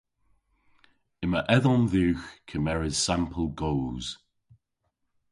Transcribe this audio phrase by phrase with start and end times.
[1.23, 4.07] Yma edhom dhywgh kemeres sampel goos.